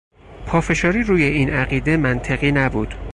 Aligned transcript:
پافشاری 0.45 1.03
روی 1.03 1.23
این 1.23 1.49
عقیده 1.49 1.97
منطقی 1.97 2.51
نبود. 2.51 2.95